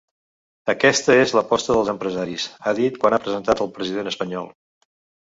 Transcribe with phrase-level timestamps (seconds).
[0.73, 4.55] “Aquesta és l’aposta dels empresaris”, ha dit quan ha presentat el president espanyol.